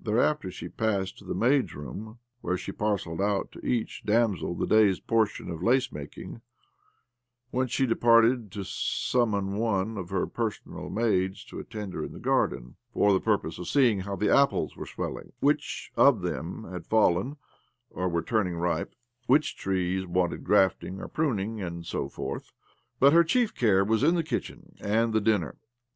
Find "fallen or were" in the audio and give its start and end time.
16.84-18.22